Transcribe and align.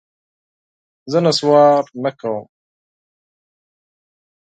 زه 1.11 1.19
نسوار 1.25 1.83
کوم. 2.19 2.43